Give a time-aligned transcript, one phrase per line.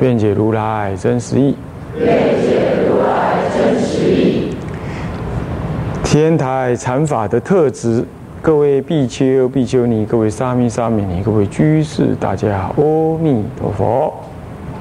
[0.00, 1.56] 愿解如来真实义。
[1.98, 2.08] 愿
[2.40, 4.54] 解如来真实义。
[6.04, 8.04] 天台禅法的特质，
[8.42, 14.14] 各位比丘、比丘尼，各位沙弥、沙弥尼，各位居士，大家阿弥陀佛。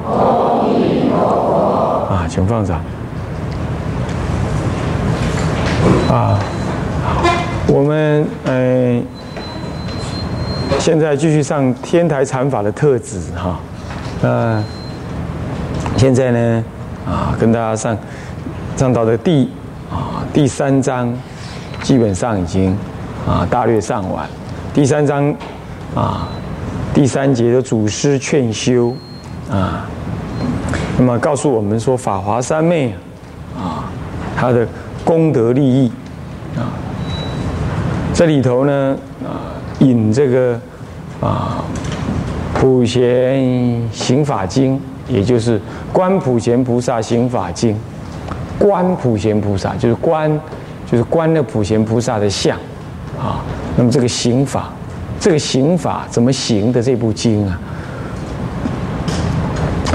[0.05, 2.13] 阿弥陀佛。
[2.13, 2.81] 啊，请放掌。
[6.11, 6.39] 啊，
[7.67, 9.03] 我们嗯，
[10.77, 13.59] 现在继续上天台禅法的特质哈。
[14.21, 14.63] 嗯
[16.05, 16.63] 现在呢，
[17.03, 17.97] 啊，跟大家上
[18.77, 19.49] 上到的第
[19.89, 20.21] 啊。
[20.31, 21.11] 第三章
[21.81, 22.77] 基本上已经
[23.27, 24.29] 啊大略上完。
[24.71, 25.35] 第三章
[25.95, 26.27] 啊
[26.93, 28.95] 第三节的祖师劝修
[29.49, 29.89] 啊，
[30.99, 32.93] 那么告诉我们说法华三昧
[33.57, 33.89] 啊，
[34.37, 34.67] 它的
[35.03, 35.91] 功德利益
[36.55, 36.69] 啊，
[38.13, 40.61] 这里头呢啊引这个
[41.19, 41.65] 啊
[42.53, 45.59] 普贤行法经，也就是
[45.91, 47.77] 观普贤菩萨行法经。
[48.57, 50.31] 观普贤菩萨就是观，
[50.89, 52.57] 就是观那普贤菩萨的相，
[53.19, 53.43] 啊，
[53.75, 54.69] 那么这个行法，
[55.19, 57.59] 这个行法怎么行的这部经啊？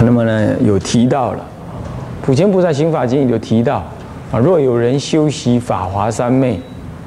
[0.04, 1.44] 那么呢有提到了，
[2.20, 3.82] 普贤菩萨行法经有提到
[4.30, 6.60] 啊，若有人修习法华三昧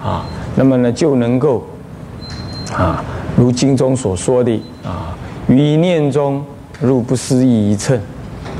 [0.03, 1.63] 啊，那么呢就能够
[2.75, 3.03] 啊，
[3.37, 4.51] 如经中所说的
[4.83, 5.15] 啊，
[5.47, 6.43] 于一念中
[6.81, 7.99] 入不思议一乘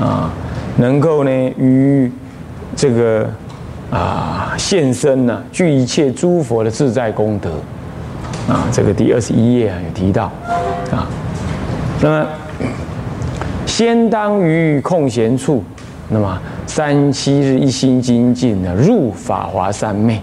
[0.00, 0.30] 啊，
[0.76, 2.10] 能够呢于
[2.74, 3.28] 这个
[3.90, 7.50] 啊，现身呢，具一切诸佛的自在功德
[8.48, 10.24] 啊，这个第二十一页啊有提到
[10.90, 11.06] 啊。
[12.00, 12.26] 那么，
[13.66, 15.62] 先当于空闲处，
[16.08, 20.20] 那么三七日一心精进呢，入法华三昧。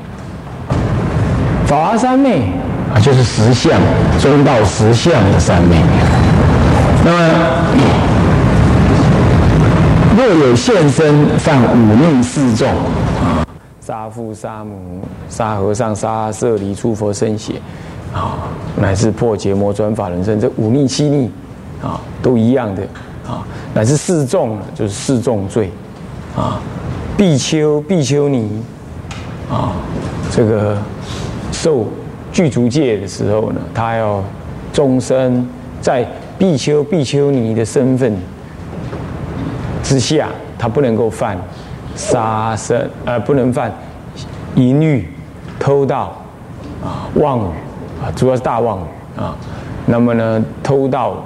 [1.65, 2.41] 法华三昧
[2.93, 3.79] 啊，就是实相
[4.19, 5.77] 中道实相的三昧。
[7.03, 7.17] 那么。
[10.17, 13.47] 若有现身犯五逆四众啊，
[13.79, 17.53] 杀父杀母杀和尚杀舍离出佛身血
[18.13, 18.37] 啊，
[18.75, 21.31] 乃至破结魔转法轮身，这五逆七逆
[21.81, 22.83] 啊，都一样的
[23.25, 23.41] 啊，
[23.73, 25.71] 乃至四众就是四重罪
[26.35, 26.61] 啊，
[27.17, 28.61] 比丘比丘尼
[29.49, 29.73] 啊，
[30.29, 30.77] 这个
[31.51, 31.87] 受
[32.31, 34.21] 具足戒的时候呢，他要
[34.71, 35.47] 终身
[35.81, 36.05] 在
[36.41, 38.17] 比丘比丘尼的身份。
[39.83, 41.37] 之下，他不能够犯
[41.95, 43.71] 杀生，呃，不能犯
[44.55, 45.07] 淫欲、
[45.59, 46.19] 偷盗
[46.83, 47.51] 啊、妄语
[48.01, 49.35] 啊，主要是大妄语啊。
[49.85, 51.23] 那么呢，偷盗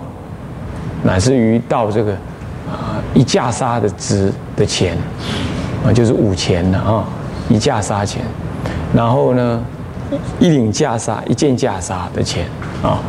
[1.04, 2.12] 乃至于盗这个
[2.68, 4.98] 啊一架杀的值的钱
[5.86, 7.06] 啊，就是五钱的啊，
[7.48, 8.22] 一架杀钱。
[8.94, 9.64] 然后呢，
[10.42, 12.46] 一领架杀、一件架杀的钱
[12.84, 13.00] 啊。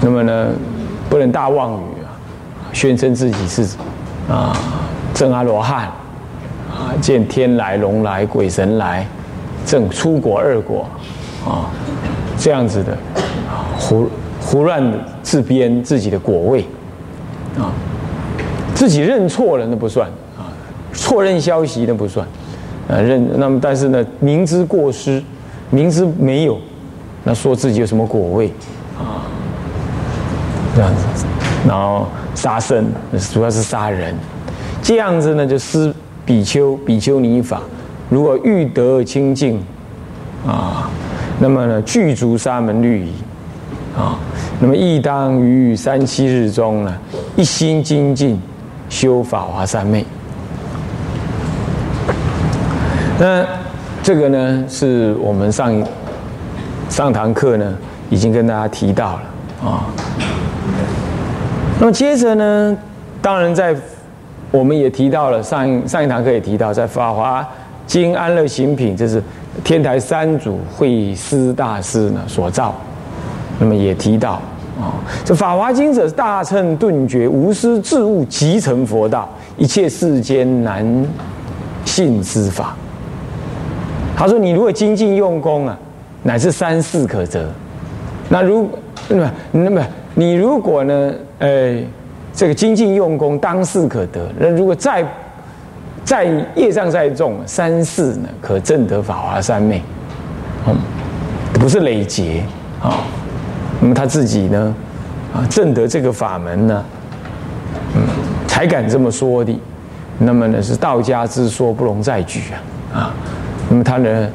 [0.00, 0.48] 那么呢，
[1.08, 2.10] 不能大妄语啊，
[2.72, 3.76] 宣称自己是
[4.28, 4.56] 啊。
[5.14, 5.84] 正阿罗汉
[6.70, 9.06] 啊，见天来龙来鬼神来，
[9.66, 10.86] 正出国二国
[11.46, 11.68] 啊，
[12.38, 12.96] 这样子的
[13.76, 14.08] 胡
[14.40, 14.82] 胡乱
[15.22, 16.64] 自编自己的果位
[17.58, 17.70] 啊，
[18.74, 20.08] 自己认错了那不算
[20.38, 20.48] 啊，
[20.94, 22.26] 错认消息那不算
[22.88, 25.22] 啊，认那么但是呢，明知过失，
[25.68, 26.58] 明知没有，
[27.22, 28.50] 那说自己有什么果位
[28.98, 29.28] 啊，
[30.74, 31.26] 这样子，
[31.68, 32.86] 然后杀生
[33.32, 34.14] 主要是杀人。
[34.82, 35.94] 这样子呢，就施
[36.24, 37.60] 比丘、比丘尼法。
[38.08, 39.62] 如果欲得清净，
[40.46, 40.90] 啊，
[41.38, 43.12] 那么呢，具足沙门律仪，
[43.96, 44.18] 啊，
[44.60, 46.94] 那么亦当于三七日中呢，
[47.36, 48.40] 一心精进
[48.88, 50.04] 修法华三昧。
[53.18, 53.46] 那
[54.02, 55.82] 这个呢，是我们上
[56.88, 57.74] 上堂课呢，
[58.10, 59.22] 已经跟大家提到了
[59.70, 59.86] 啊。
[61.82, 62.78] 那么接着呢，
[63.20, 63.74] 当然在。
[64.52, 67.44] 我们也提到了上上一堂课也提到，在《法华
[67.86, 69.20] 经安乐行品》，这是
[69.64, 72.74] 天台三祖慧思大师呢所造。
[73.58, 74.32] 那么也提到
[74.78, 79.26] 啊，这《法华经》者大乘顿觉无私自悟即成佛道，
[79.56, 80.86] 一切世间难
[81.86, 82.76] 信之法。
[84.14, 85.78] 他说：“你如果精进用功啊，
[86.22, 87.48] 乃至三世可得。
[88.28, 88.68] 那如
[89.08, 89.82] 那么那么
[90.14, 91.78] 你如果呢，呃。”
[92.34, 94.26] 这个精进用功，当世可得。
[94.38, 95.04] 那如果再
[96.02, 96.24] 在
[96.56, 99.82] 业障再重，三世呢可证得法华三昧，
[100.66, 100.74] 嗯，
[101.52, 102.42] 不是累劫
[102.80, 103.04] 啊。
[103.82, 104.74] 那么他自己呢，
[105.34, 106.84] 啊，证得这个法门呢，
[107.94, 108.00] 嗯，
[108.48, 109.54] 才敢这么说的。
[110.16, 112.44] 那么呢，是道家之说，不容再举
[112.94, 113.14] 啊，啊。
[113.68, 114.28] 那么他呢，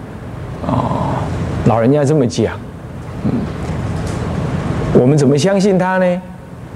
[0.67, 1.17] 啊，
[1.65, 2.55] 老人家这么讲，
[3.23, 3.31] 嗯，
[4.99, 6.21] 我们怎么相信他呢？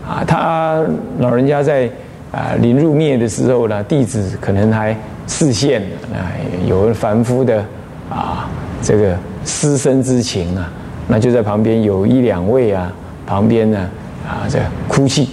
[0.07, 0.79] 啊，他
[1.17, 1.89] 老人家在
[2.31, 4.95] 啊临入灭的时候呢，弟子可能还
[5.27, 5.81] 视线
[6.13, 6.29] 啊，
[6.67, 7.65] 有凡夫的
[8.11, 8.47] 啊
[8.79, 10.71] 这个师生之情啊。
[11.07, 12.93] 那就在旁边有一两位啊，
[13.25, 13.89] 旁边呢
[14.23, 15.29] 啊在哭泣。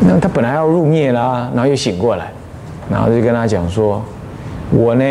[0.00, 2.32] 那他本来要入灭啦，然后又醒过来，
[2.90, 4.02] 然后就跟他讲说
[4.72, 5.04] ：“我呢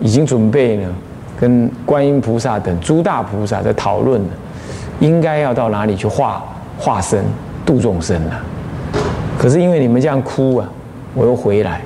[0.00, 0.88] 已经准备呢，
[1.38, 4.28] 跟观音菩萨等诸大菩萨在讨论了，
[5.00, 6.44] 应该要到哪里去化
[6.78, 7.24] 化身
[7.64, 8.40] 度众生了。
[9.38, 10.68] 可是因为你们这样哭啊，
[11.14, 11.80] 我又回来。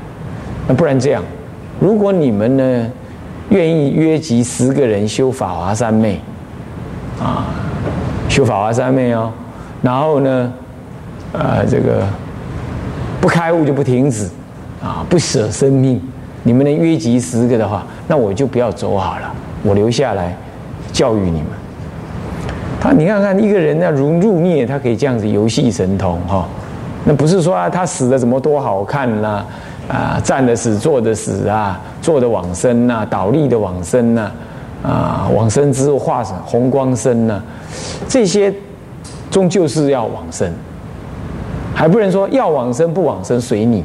[0.67, 1.23] 那不然这样，
[1.81, 2.93] 如果你们呢
[3.51, 6.21] 愿意约集十个人修法华三昧。”
[7.21, 7.47] 啊，
[8.29, 9.33] 修法华三昧哦，
[9.83, 10.53] 然后呢，
[11.33, 12.07] 呃，这个
[13.21, 14.31] 不开悟就不停止，
[14.81, 16.01] 啊，不舍生命。
[16.45, 19.35] 你们能约集十个的话，那我就不要走好了，
[19.65, 20.33] 我留下来
[20.93, 21.47] 教育你们。
[22.81, 26.47] 他，你看看一个人呢如入灭，他可以这样子游戏神通哈，
[27.05, 29.45] 那不是说他死的怎么多好看呢，
[29.89, 34.31] 啊，站的死，坐的死啊，坐的往生呐，倒立的往生呐。
[34.81, 37.43] 啊，往生之后化成红光身呢？
[38.07, 38.55] 这些
[39.29, 40.49] 终究是要往生，
[41.75, 43.83] 还不能说要往生不往生随你。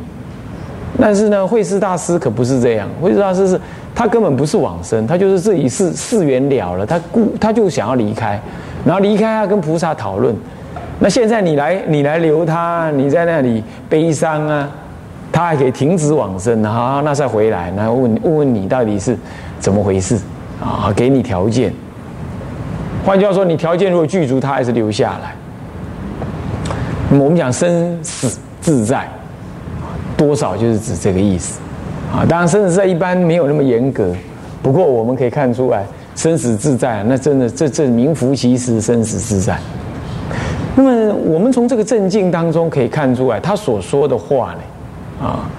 [1.01, 2.88] 但是呢，慧师大师可不是这样。
[3.01, 3.60] 慧师大师是
[3.96, 8.39] 他根本不是往生，他就是这一世世缘了了，他故他就想要离开，
[8.86, 10.36] 然后离开他跟菩萨讨论。
[11.00, 14.70] 那现在你来你来留他，你在那里悲伤啊，
[15.32, 19.18] 他还可以停止往生啊，那再回来，然后问问问你到底是
[19.60, 20.18] 怎么回事？
[20.62, 21.74] 啊，给你条件。
[23.06, 25.36] 换句话说，你条件如果具足，他还是留下来。
[27.10, 29.10] 那么我们讲生死自在，
[30.16, 31.60] 多少就是指这个意思。
[32.16, 34.14] 啊，当然生死自在一般没有那么严格，
[34.62, 35.84] 不过我们可以看出来，
[36.15, 39.57] 生死自在，那真的这这名副其实生死自在。
[40.75, 45.50] 那么我们从这个正境当中可以看出来，他所说的话呢，啊，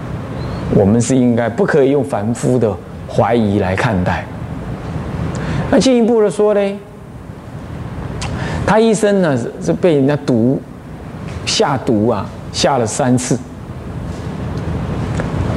[0.74, 2.74] 我们是应该不可以用凡夫的
[3.08, 4.24] 怀疑来看待。
[5.70, 6.78] 那进一步的说呢，
[8.66, 10.60] 他一生呢是被人家毒
[11.46, 13.38] 下毒啊，下了三次。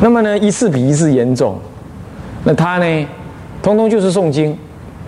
[0.01, 1.57] 那么呢，一次比一次严重。
[2.44, 3.07] 那他呢，
[3.63, 4.55] 通通就是诵经，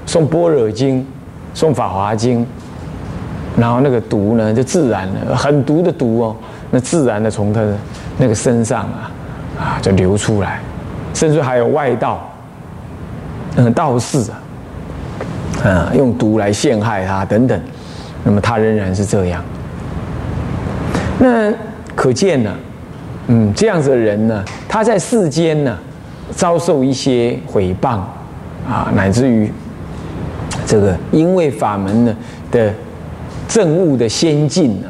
[0.10, 1.06] 诵般若经，
[1.54, 2.44] 诵法华经，
[3.56, 6.36] 然后那个毒呢就自然的很毒的毒哦，
[6.72, 7.78] 那自然的从他的
[8.18, 9.12] 那个身上啊
[9.60, 10.62] 啊就流出来，
[11.14, 12.28] 甚至还有外道，
[13.58, 14.42] 嗯道士啊。
[15.64, 17.62] 啊，用毒来陷害他等等，
[18.24, 19.44] 那么他仍然是这样。
[21.20, 21.54] 那
[21.96, 22.56] 可见呢，
[23.28, 25.78] 嗯，这样子的人呢，他在世间呢，
[26.32, 28.00] 遭受一些毁谤
[28.68, 29.52] 啊，乃至于
[30.69, 32.16] 这个因为法门呢
[32.51, 32.71] 的
[33.48, 34.88] 政务的先进呢，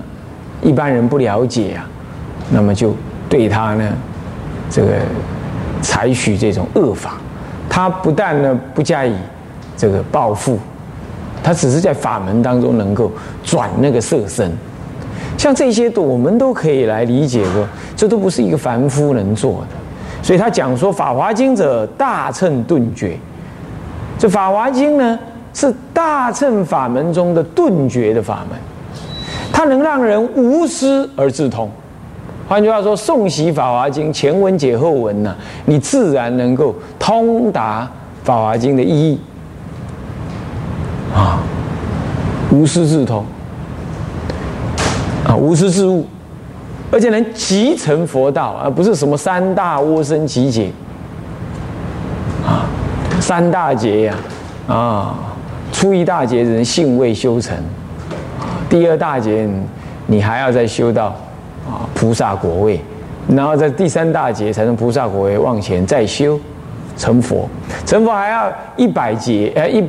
[0.61, 1.87] 一般人不了解啊，
[2.51, 2.93] 那么就
[3.29, 3.89] 对他呢，
[4.69, 4.89] 这个
[5.81, 7.13] 采取这种恶法，
[7.69, 9.15] 他不但呢不加以。
[9.77, 10.59] 这个报复，
[11.41, 13.09] 他只是在法门当中能够
[13.45, 14.51] 转那个色身，
[15.37, 17.65] 像这些都我们都可以来理解说，
[17.95, 19.67] 这都不是一个凡夫能做的。
[20.21, 23.17] 所以他讲说《法华经》者大乘顿觉，
[24.17, 25.17] 这《法华经》呢
[25.59, 28.57] 是大乘法门中的顿觉的法门，
[29.51, 31.69] 它能让人无师而自通。
[32.47, 35.35] 换句话说，诵习《法华经》前文解后文呢，
[35.65, 37.83] 你自然能够通达
[38.25, 39.19] 《法华经》的意义。
[41.13, 41.39] 啊，
[42.49, 43.25] 无师自通，
[45.27, 46.07] 啊，无师自悟，
[46.89, 50.71] 而且能集成佛道，而不是什么三大窝生集解。
[52.47, 52.63] 啊，
[53.19, 54.15] 三大劫呀，
[54.69, 55.15] 啊，
[55.71, 57.57] 初一大劫人性未修成，
[58.69, 59.47] 第二大劫
[60.07, 61.07] 你还要再修到
[61.67, 62.79] 啊菩萨果位，
[63.27, 66.39] 然后在第三大劫才能菩萨果位往前再修。
[66.97, 67.47] 成佛，
[67.85, 69.81] 成佛还要一百劫，呃，一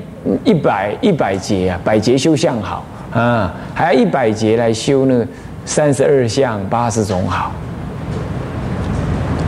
[0.45, 5.27] 一百一百劫啊，百劫修相好啊，还要一百劫来修那个
[5.65, 7.51] 三十二相八十种好。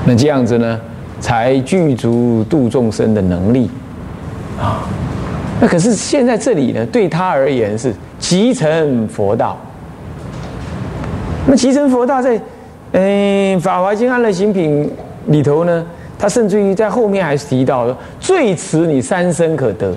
[0.04, 0.80] 那这样子呢，
[1.20, 3.70] 才具足度众生的能力
[4.60, 4.82] 啊。
[5.62, 9.56] 那可是现在这里呢，对他而言是集成佛道。
[11.46, 12.40] 那集成佛道在
[12.90, 14.84] 嗯《法华经安乐行品》
[15.30, 15.86] 里头呢？
[16.18, 19.94] 他甚至于在后面还提到最迟你三生可得，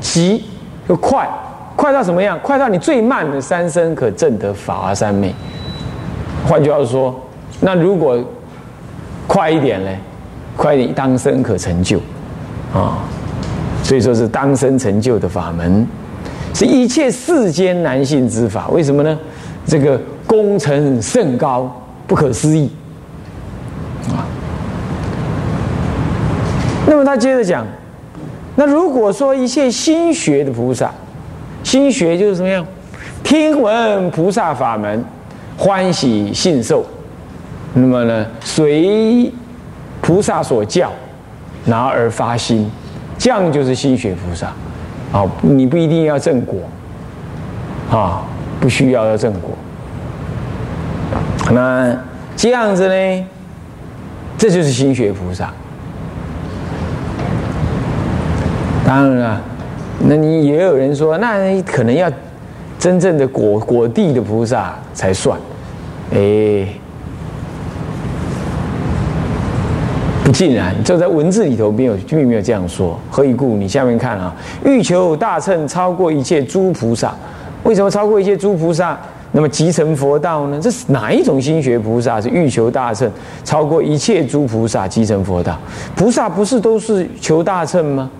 [0.00, 0.42] 急
[0.88, 1.28] 就快，
[1.76, 2.40] 快到什么样？
[2.40, 5.34] 快到你最慢的三生可证得法华三昧。
[6.46, 7.14] 换句话说，
[7.60, 8.18] 那如果
[9.26, 9.90] 快一点呢？
[10.56, 11.98] 快一点当生可成就
[12.72, 13.04] 啊！
[13.84, 15.86] 所以说是当生成就的法门，
[16.54, 18.66] 是一切世间难信之法。
[18.68, 19.16] 为什么呢？
[19.66, 21.70] 这个功成甚高，
[22.06, 22.70] 不可思议
[24.08, 24.24] 啊！
[26.86, 27.66] 那么他接着讲，
[28.56, 30.90] 那如果说一切心学的菩萨，
[31.62, 32.66] 心学就是什么样？
[33.22, 35.04] 听闻菩萨法门，
[35.56, 36.84] 欢喜信受，
[37.74, 39.32] 那么呢，随
[40.00, 40.90] 菩萨所教，
[41.64, 42.70] 然而发心，
[43.18, 44.52] 这样就是心学菩萨。
[45.12, 46.58] 啊，你不一定要正果，
[47.88, 48.24] 啊，
[48.58, 49.50] 不需要要正果。
[51.52, 51.96] 那
[52.34, 53.26] 这样子呢，
[54.36, 55.52] 这就是心学菩萨。
[58.84, 59.40] 当然了，
[60.00, 62.10] 那你也有人说，那可能要
[62.76, 65.38] 真正的果果地的菩萨才算，
[66.12, 66.66] 哎，
[70.34, 72.98] 竟然，就在文字里头没有，并没有这样说。
[73.08, 73.56] 何以故？
[73.56, 77.14] 你下面看啊，欲求大乘超过一切诸菩萨，
[77.62, 78.98] 为什么超过一切诸菩萨？
[79.30, 80.58] 那么集成佛道呢？
[80.60, 83.08] 这是哪一种心学菩萨是欲求大乘
[83.44, 85.56] 超过一切诸菩萨集成佛道？
[85.94, 88.10] 菩萨不是都是求大乘吗？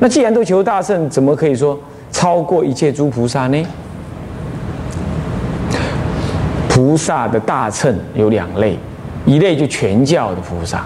[0.00, 1.78] 那既然都求大乘，怎么可以说
[2.10, 3.64] 超过一切诸菩萨呢？
[6.68, 8.76] 菩萨的大乘有两类，
[9.24, 10.84] 一类就全教的菩萨，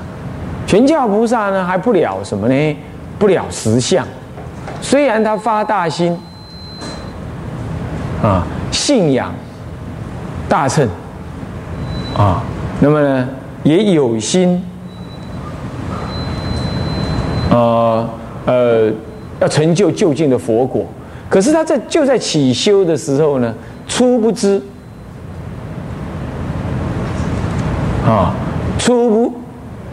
[0.68, 2.76] 全教菩萨呢还不了什么呢？
[3.18, 4.06] 不了实相，
[4.82, 6.16] 虽然他发大心
[8.22, 9.34] 啊，信仰
[10.46, 10.86] 大乘
[12.16, 12.42] 啊，
[12.80, 13.28] 那么呢
[13.62, 14.62] 也有心，
[17.50, 18.06] 呃。
[18.46, 18.90] 呃，
[19.40, 20.86] 要成就就近的佛果，
[21.28, 23.54] 可是他在就在起修的时候呢，
[23.86, 24.58] 初不知
[28.06, 28.32] 啊，
[28.78, 29.34] 初不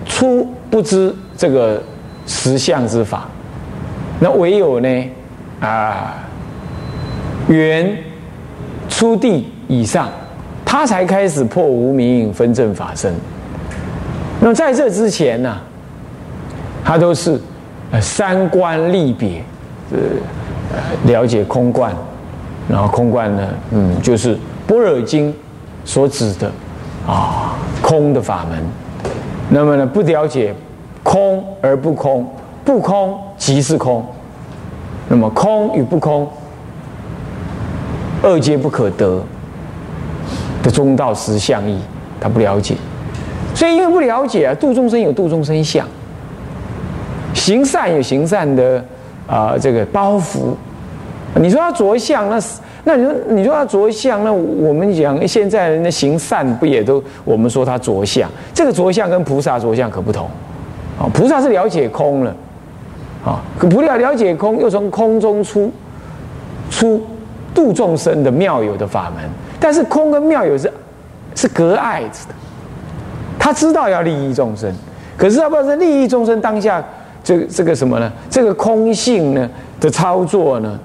[0.06, 1.82] 初不知这个
[2.28, 3.30] 实相之法，
[4.20, 5.10] 那唯有呢
[5.62, 6.16] 啊，
[7.48, 7.98] 缘
[8.90, 10.10] 初地以上，
[10.66, 13.16] 他才开始破无明分正法身。
[14.42, 15.58] 那么在这之前呢，
[16.84, 17.40] 他都是。
[18.02, 19.42] 三观立别，
[19.92, 19.98] 呃，
[21.06, 21.94] 了解空观，
[22.68, 25.34] 然后空观呢，嗯，就是般若经
[25.86, 26.52] 所指的
[27.08, 28.62] 啊空的法门。
[29.48, 30.54] 那么呢，不了解
[31.06, 32.28] 空而不空，
[32.66, 34.04] 不空即是空。
[35.08, 36.28] 那么空与不空，
[38.24, 39.24] 二皆不可得
[40.64, 41.80] 的中道实相义，
[42.20, 42.74] 他不了解。
[43.54, 45.88] 所以因为不了解啊，度众生有度众生相。
[47.36, 48.84] 行善有行善的
[49.28, 50.56] 啊，这个包袱。
[51.36, 58.28] 你说他着相，那是那你说你说他着相，那我们讲现在人的行善不也都我们说他着相？
[58.56, 60.28] 这个着相跟菩萨着相可不同
[61.00, 61.10] 啊。
[61.14, 62.36] 菩萨是了解空了
[63.26, 65.72] 啊，可不了了解空，又从空中出
[66.70, 67.06] 出
[67.54, 69.24] 度众生的妙有的法门。
[69.60, 70.72] 但是空跟妙有是
[71.34, 72.36] 是隔碍着的，
[73.40, 74.72] 他知道要利益众生，
[75.18, 76.84] 可是他不知道是利益众生当下。
[77.24, 78.12] 这这个什么呢？
[78.30, 79.50] 这个空性呢
[79.80, 80.80] 的操作呢，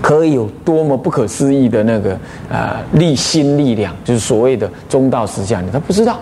[0.00, 2.16] 可以有多么不可思议的那个
[2.48, 6.20] 啊力心力量，就是所谓的中道实相，他不知道。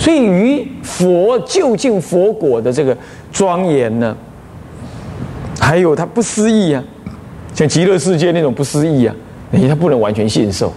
[0.00, 2.96] 所以于佛究竟佛果的这个
[3.30, 4.16] 庄严呢，
[5.60, 6.82] 还有他不思议啊，
[7.54, 9.14] 像极乐世界那种不思议啊，
[9.52, 10.72] 哎，他不能完全信受。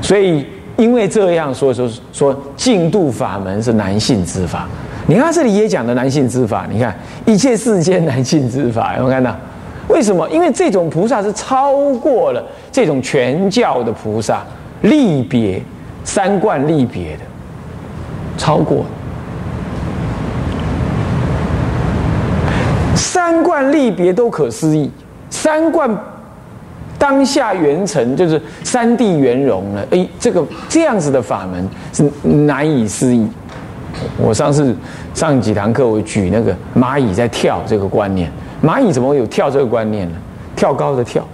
[0.00, 0.44] 所以
[0.78, 4.66] 因为这样，所以说说净度法门是难信之法。
[5.06, 6.96] 你看这里也讲的男性之法，你看
[7.26, 9.36] 一切世间男性之法，有没有看到？
[9.88, 10.26] 为什么？
[10.30, 14.42] 因为这种菩萨是超过了这种全教的菩萨，
[14.80, 15.60] 立别
[16.02, 17.22] 三观立别的，
[18.42, 18.84] 超过
[22.96, 24.90] 三观立别都可思议，
[25.30, 25.88] 三观
[26.98, 29.86] 当下圆成就是三地圆融了。
[29.92, 33.28] 哎，这个这样子的法门是难以思议。
[34.18, 34.74] 我上次
[35.14, 38.28] 上几堂课，我举那个蚂蚁在跳这个观念。
[38.60, 40.16] 蚂蚁怎么会有跳这个观念呢？
[40.56, 41.24] 跳高的跳，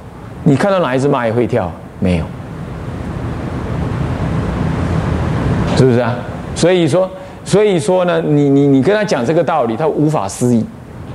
[0.44, 1.72] 你看到哪一只蚂蚁会跳？
[2.00, 2.24] 没有，
[5.78, 6.14] 是不是啊？
[6.58, 7.08] 所以说，
[7.44, 10.66] 所以说呢，你你你跟他讲这个道理，他无法思议，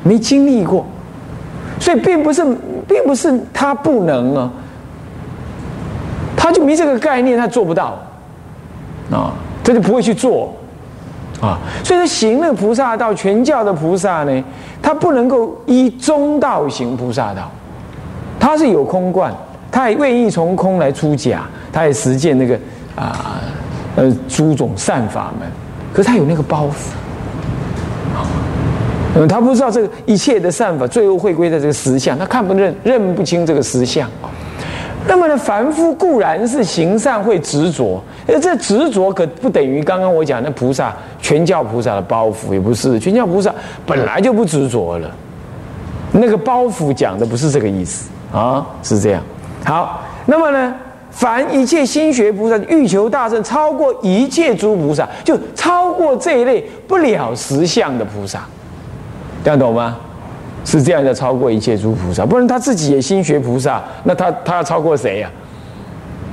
[0.01, 0.85] 没经历过，
[1.81, 2.41] 所以并不是，
[2.87, 4.49] 并不是他不能啊，
[6.37, 7.99] 他就没这个概念，他做不到
[9.11, 10.53] 啊，他就不会去做。
[11.41, 11.59] 啊。
[11.83, 14.43] 所以说，行那个菩萨道，全教的菩萨呢，
[14.81, 17.51] 他不能够依中道行菩萨道，
[18.39, 19.35] 他是有空观，
[19.69, 22.57] 他也愿意从空来出假，他也实践那个
[22.95, 23.41] 啊
[23.95, 25.47] 呃诸种善法门，
[25.93, 26.71] 可是他有那个包袱。
[29.15, 34.09] 嗯，他不知道这个一切的善法，最后会归在这个实相，他看不认认不清这个实相。
[35.05, 43.53] 那么呢，凡夫固然是行善会执着，而这执着可不等于刚刚我讲那菩萨全教菩萨的包袱，也不是全教菩萨
[43.85, 45.11] 本来就不执着了。
[46.11, 49.21] 那个包袱讲的不是这个意思啊，是这样。
[49.65, 50.73] 好，那么呢，
[51.13, 58.41] 凡一切心学菩萨欲求大圣，超过一切诸菩萨，就超过这一类不了实相的菩萨。
[59.43, 59.97] 这样懂吗？
[60.65, 65.29] 是这样的，超过一切诸菩萨，不然他自己也心学菩萨，那他他要超过谁呀？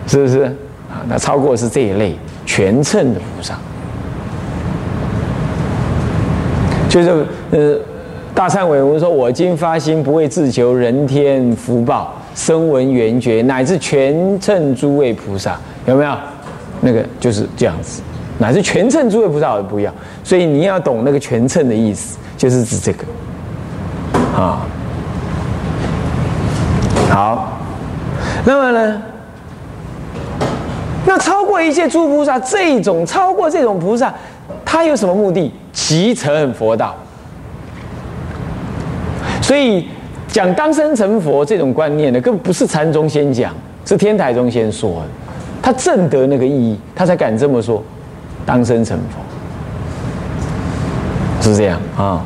[0.06, 0.42] 是不是
[0.88, 1.04] 啊？
[1.08, 3.58] 那超过是这一类全称的菩萨，
[6.88, 7.76] 就是呃，
[8.34, 16.16] 大忏悔文说：“我今发心，不为自求人天福报、声闻缘觉，乃至全称诸位菩萨，有没有？
[16.80, 18.00] 那个就是这样子，
[18.38, 19.92] 乃至全称诸位菩萨也不一样，
[20.24, 23.04] 所以你要懂那个全称的意思。”就是指这个，
[24.34, 24.64] 啊，
[27.10, 27.60] 好，
[28.46, 29.02] 那么呢，
[31.04, 34.14] 那超过一切诸菩萨，这种超过这种菩萨，
[34.64, 35.52] 他有什么目的？
[35.70, 36.96] 集成佛道。
[39.42, 39.86] 所以
[40.32, 43.52] 讲当生成佛这种观念呢，根本不是禅宗先讲，
[43.84, 45.06] 是天台宗先说的，
[45.60, 47.82] 他正得那个意义，他才敢这么说，
[48.46, 49.20] 当生成佛。
[51.42, 52.22] 是这样啊，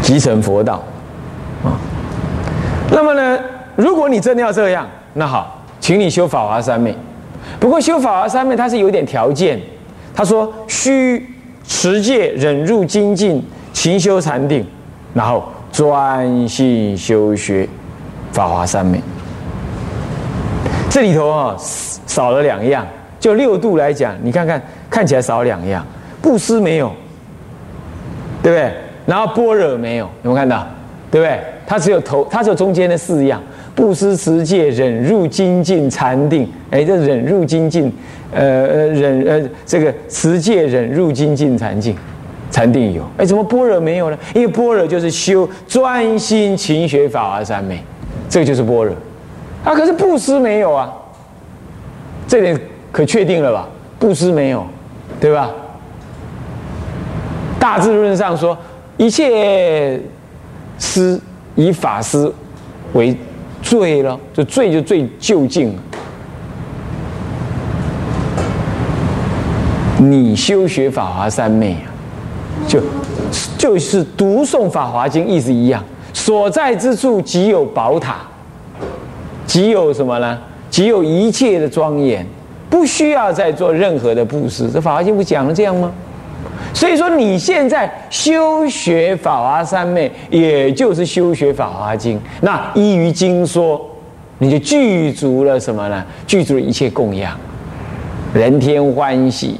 [0.00, 0.82] 集成佛道
[1.64, 1.76] 啊。
[2.90, 3.38] 那么呢，
[3.76, 6.94] 如果你真的要这样，那好，请你修法华三昧。
[7.58, 9.60] 不过修法华三昧它是有点条件，
[10.14, 11.28] 他说需
[11.66, 14.66] 持戒、忍辱、精进、勤修禅定，
[15.14, 17.68] 然后专心修学
[18.32, 19.00] 法华三昧。
[20.88, 21.56] 这里头啊
[22.06, 22.86] 少了两样，
[23.18, 24.60] 就六度来讲，你看看。
[24.90, 25.86] 看起来少两样，
[26.20, 26.90] 布施没有，
[28.42, 28.72] 对不对？
[29.06, 30.66] 然后般若没有，有没有看到？
[31.12, 31.38] 对不对？
[31.64, 33.40] 它只有头，它只有中间的四样：
[33.72, 36.50] 布施、持戒、忍辱、精进、禅定。
[36.72, 37.92] 哎，这忍辱、精进，
[38.32, 41.94] 呃呃，忍呃，这个持戒、忍辱、精进、禅定，
[42.50, 43.04] 禅定有。
[43.16, 44.18] 哎，怎么般若没有呢？
[44.34, 47.82] 因为般若就是修专心勤学法华三昧，
[48.28, 48.94] 这个就是般若。
[49.64, 50.92] 啊，可是布施没有啊，
[52.26, 52.60] 这点
[52.90, 53.68] 可确定了吧？
[53.98, 54.64] 布施没有。
[55.20, 55.50] 对吧？
[57.58, 58.56] 大智论上说，
[58.96, 60.00] 一切
[60.78, 61.20] 施
[61.54, 62.32] 以法施
[62.94, 63.14] 为
[63.60, 65.76] 最了，就最就最就近。
[69.98, 71.89] 你修学法华三昧啊，
[72.66, 72.80] 就
[73.58, 75.82] 就是读诵法华经，意思一样。
[76.12, 78.16] 所在之处即有宝塔，
[79.46, 80.38] 即有什么呢？
[80.68, 82.26] 即有一切的庄严。
[82.68, 85.90] 不需要再做任何的布施，这《法华经》不讲了这样吗？
[86.72, 93.84] 所以说，你现在修学法华三昧，也就是修学《法华经》，那依于经说，
[94.38, 96.04] 你就具足了什么呢？
[96.28, 97.36] 具足了一切供养，
[98.32, 99.58] 人天欢喜，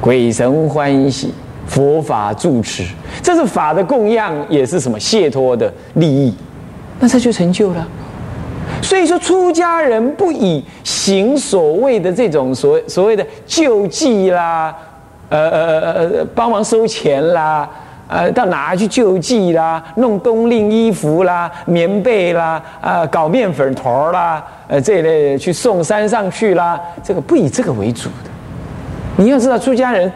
[0.00, 1.34] 鬼神欢喜，
[1.66, 2.84] 佛法住持，
[3.22, 6.34] 这是法的供养，也是什么解脱的利益，
[7.00, 7.86] 那这就成就了。
[8.80, 14.74] 所以说，出家人不以行所谓的这种所所谓的救济啦，
[15.28, 17.68] 呃呃呃呃，帮忙收钱啦，
[18.08, 28.30] 呃，到哪去救济啦，弄冬令衣服啦、棉被啦，啊，搞面粉团啦，呃，这一类去送山上去啦，这个不以这个为主的。
[29.16, 30.10] 你要知道，出家人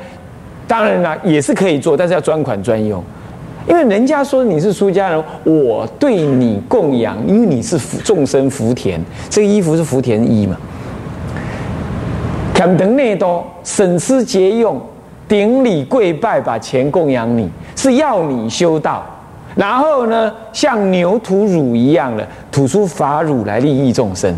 [0.67, 3.03] 当然啦也是可以做，但是要专款专用。
[3.69, 10.57] 因为人家说你是出家人，我对你供养，因为你是福众生福田，这个衣服是福田衣嘛。
[12.55, 14.81] 肯等内多省吃俭用，
[15.29, 19.05] 顶礼跪拜，把钱供养你，是要你修道，
[19.57, 24.33] 然后呢，像牛吐乳一样的吐出法乳来利益众生，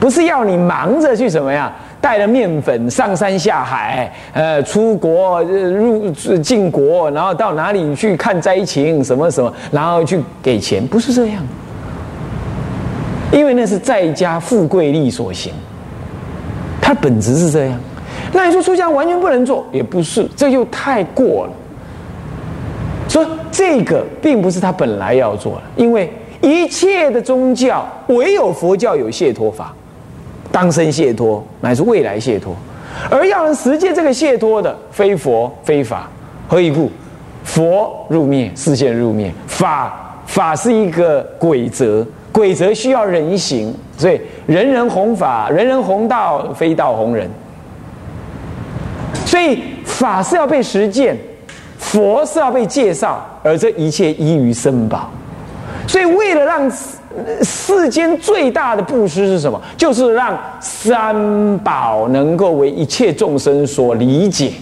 [0.00, 1.70] 不是要你忙着去什么呀？
[2.02, 11.42] 带了面粉上山下海，呃，出国入进国，然后到哪里去看灾情什么什么，然后去给钱，不是这样。
[13.30, 15.52] 因为那是在家富贵利所行，
[16.80, 17.80] 它本质是这样。
[18.32, 21.52] 那你说出家完全不能做，也不是，这又太过了。
[23.08, 29.72] 所以这个并不是他本来要做的，因为一切的宗教唯有佛教有解脱法。
[30.52, 32.54] 当生解脱乃是未来解脱，
[33.10, 36.08] 而要能实践这个解脱的，非佛非法，
[36.46, 36.90] 何以故？
[37.42, 47.28] 佛入灭，视线入灭；法法是一个规则，规则需要人行，所以人人弘法，人人弘道，非道弘人。
[49.26, 51.16] 所以法是要被实践，
[51.78, 55.10] 佛是要被介绍，而这一切依于生宝。
[55.88, 56.70] 所以为了让
[57.42, 59.60] 世间最大的布施是什么？
[59.76, 64.52] 就是让三宝能够为一切众生所理解。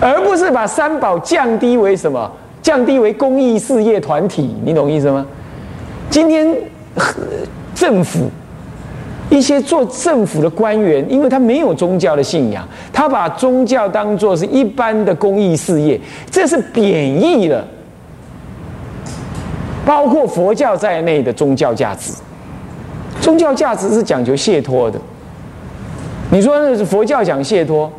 [0.00, 2.30] 而不是把三宝降低为什么？
[2.62, 5.26] 降低为公益事业团体，你懂意思吗？
[6.10, 6.46] 今天
[7.74, 8.28] 政府
[9.30, 15.98] 一些做政府的官员，因为他没有宗教的信仰，他把宗教当做是一般的公益事业，
[16.30, 17.64] 这是贬义了。
[19.84, 22.12] 包括佛教在内的宗教价值，
[23.20, 24.98] 宗教价值是讲究解脱的。
[26.30, 27.90] 你说那是佛教讲解脱？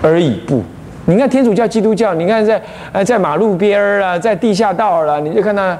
[0.00, 0.62] 而已不，
[1.06, 5.76] 你看天主教、基督教，你看在呃在马路边儿啊，在地下道啦，你就看他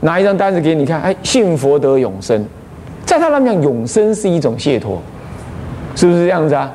[0.00, 2.44] 拿一张单子给你看，哎，信佛得永生，
[3.06, 5.00] 在他那讲，永生是一种解脱，
[5.96, 6.70] 是不是这样子啊？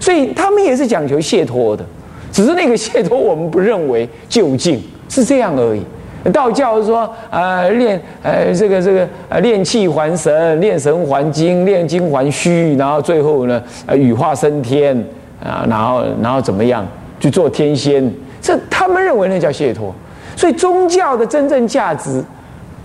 [0.00, 1.84] 所以他们也是讲求解脱的，
[2.32, 5.82] 只是那个解脱我们不认为究竟是这样而已。
[6.30, 15.02] 道教说呃练呃这个这个呃练气还神，练神还精，练精还虚，然后最后呢呃羽化升天。
[15.44, 16.86] 啊，然后，然后怎么样
[17.18, 18.08] 去做天仙？
[18.40, 19.92] 这他们认为那叫解脱。
[20.36, 22.22] 所以宗教的真正价值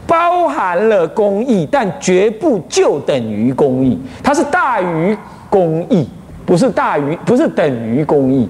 [0.08, 4.02] 包含了公益，但绝不就等于公益。
[4.24, 5.16] 它是大于
[5.52, 6.10] 公益，
[6.48, 8.50] 不是大于，不是等于公益。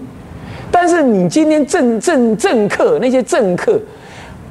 [0.71, 3.77] 但是你今天政政政客那些政客。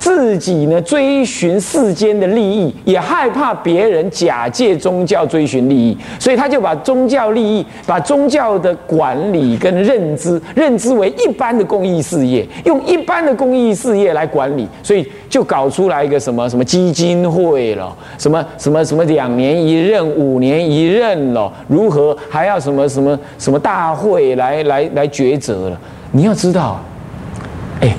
[0.07, 25.81] 自己呢追寻世间的利益，也害怕别人假借宗教追寻利益，所以他就把宗教利益、把宗教的管理跟认知认知为一般的公益事业，用一般的公益事业来管理，所以就搞出来一个什么什么基金会了，什么什么什么两年一任、五年一任了，如何还要什么什么什么大会来来来抉择了？
[26.12, 26.81] 你要知道。
[27.81, 27.92] 哎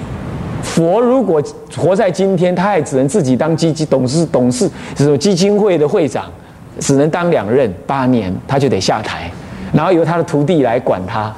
[0.77, 1.41] 佛如果
[1.75, 6.25] 活在今天，他也只能自己当基金董事、董事什么基金会的会长，
[6.79, 9.31] 只能当两任八年，他就得下台，
[9.73, 11.33] 然后由他的徒弟来管他。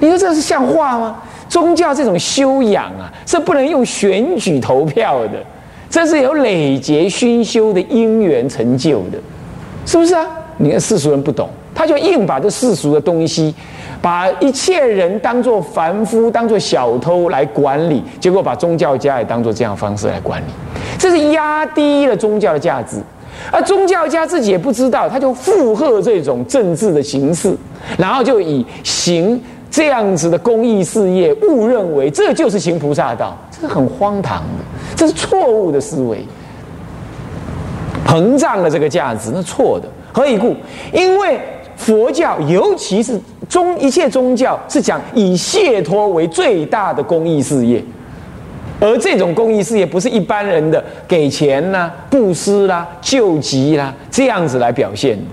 [0.00, 1.16] 你说这是像话吗？
[1.50, 5.32] 宗教这种修养啊，是不能用选举投票的，
[5.90, 9.18] 这是有累劫熏修的因缘成就的，
[9.84, 10.24] 是不是啊？
[10.56, 13.54] 你看世俗人不懂，他就硬把这世俗的东西。
[14.00, 20.46] 把一切人当做凡夫，当做小偷来管理，结果把宗教家也当做这样方式来管理，
[20.96, 22.98] 这是压低了宗教的价值。
[23.50, 27.56] 而宗教家自己也不知道，他就附和这种政治的形式，
[27.96, 36.24] 然后就以行这样子的公益事业，误认为这就是行菩萨道，这是很荒唐的，这是错误的思维，
[38.06, 39.88] 膨胀了这个价值，那错的。
[40.12, 40.54] 何以故？
[40.92, 41.40] 因为。
[41.78, 43.16] 佛教，尤其是
[43.48, 47.82] 宗一切宗教，是讲以解脱为最大的公益事业，
[48.78, 55.24] 而这种公益事业不是一般人的给钱啦、布施啦、救急啦这样子来表现的。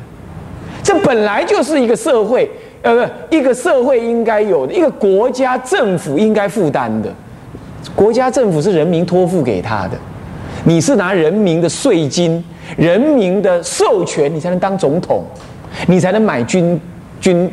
[0.82, 2.50] 这本来就是一个社会，
[2.82, 7.10] 呃，不一个社会应该有的，一个国家政府应该负担的。
[7.96, 9.98] 国家政府是人民托付给他的，
[10.64, 12.44] 你是拿人民的税金、
[12.78, 15.24] 人民的授权，你才能当总统。
[15.88, 16.80] 你才能买军
[17.20, 17.52] 军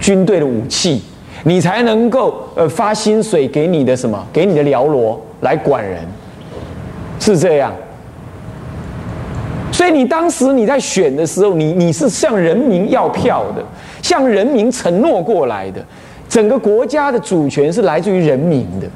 [0.00, 1.02] 军队的武器，
[1.44, 4.26] 你才能够呃发薪水给你的什么？
[4.32, 6.00] 给你的辽罗来管人，
[7.20, 7.72] 是这样。
[9.70, 13.64] 所以你当时你在选的时候，你你是向人民要票的，
[14.02, 15.82] 向人民承诺过来的，
[16.28, 18.86] 整个国家的主权是来自于人民的。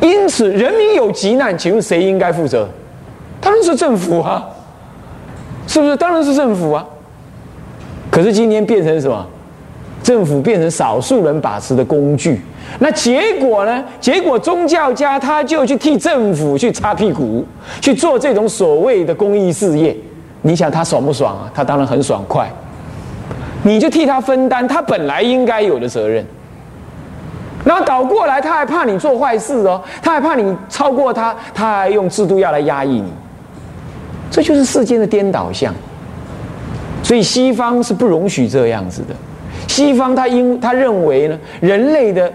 [0.00, 2.68] 因此，人民有急难，请问谁应该负责？
[3.40, 4.44] 当然是政府啊，
[5.66, 5.96] 是不是？
[5.96, 6.84] 当然是政府啊。
[8.10, 9.24] 可是今天变成什么？
[10.02, 12.40] 政府变成少数人把持的工具。
[12.78, 13.84] 那结果呢？
[14.00, 17.44] 结果宗教家他就去替政府去擦屁股，
[17.80, 19.96] 去做这种所谓的公益事业。
[20.42, 21.50] 你想他爽不爽啊？
[21.54, 22.50] 他当然很爽快。
[23.62, 26.24] 你就替他分担他本来应该有的责任。
[27.64, 33.12] 然后倒过来，他还怕你做坏事哦，他还怕你超过他，他还用制度要来压抑你。
[34.30, 35.72] 这就是世间的颠倒相。
[37.04, 39.14] 所以西方是不容许这样子的。
[39.68, 42.32] 西方他因他认为呢，人类的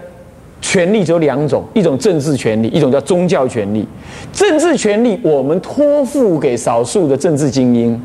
[0.60, 3.86] 权利只有两种，一种政治权利，一种叫宗教权利。
[4.32, 8.00] 政治权利我们托付给少数的政治精英，